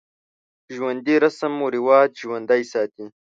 ژوندي 0.75 1.15
رسم 1.23 1.53
و 1.63 1.67
رواج 1.75 2.09
ژوندی 2.23 2.63
ساتي 2.71 3.03